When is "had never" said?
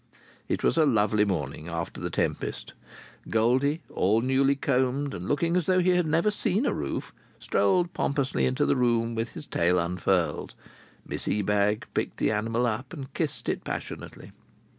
5.91-6.31